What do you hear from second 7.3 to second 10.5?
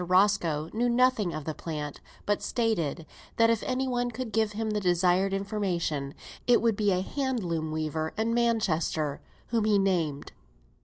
loom weaver in Manchester, whom he named.